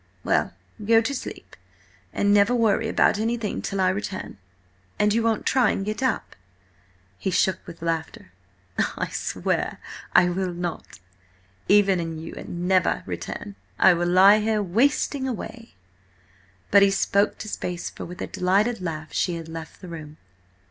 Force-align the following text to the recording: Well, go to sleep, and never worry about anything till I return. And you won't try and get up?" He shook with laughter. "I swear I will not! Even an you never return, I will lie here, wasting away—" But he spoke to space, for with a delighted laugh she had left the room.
Well, 0.23 0.55
go 0.83 0.99
to 0.99 1.13
sleep, 1.13 1.55
and 2.11 2.33
never 2.33 2.55
worry 2.55 2.89
about 2.89 3.19
anything 3.19 3.61
till 3.61 3.79
I 3.79 3.89
return. 3.89 4.39
And 4.97 5.13
you 5.13 5.21
won't 5.21 5.45
try 5.45 5.69
and 5.69 5.85
get 5.85 6.01
up?" 6.01 6.35
He 7.19 7.29
shook 7.29 7.59
with 7.67 7.83
laughter. 7.83 8.31
"I 8.97 9.09
swear 9.09 9.77
I 10.15 10.27
will 10.29 10.53
not! 10.55 10.97
Even 11.67 11.99
an 11.99 12.17
you 12.17 12.33
never 12.47 13.03
return, 13.05 13.53
I 13.77 13.93
will 13.93 14.09
lie 14.09 14.39
here, 14.39 14.63
wasting 14.63 15.27
away—" 15.27 15.75
But 16.71 16.81
he 16.81 16.89
spoke 16.89 17.37
to 17.37 17.47
space, 17.47 17.91
for 17.91 18.03
with 18.03 18.23
a 18.23 18.25
delighted 18.27 18.81
laugh 18.81 19.13
she 19.13 19.35
had 19.35 19.47
left 19.47 19.81
the 19.81 19.87
room. 19.87 20.17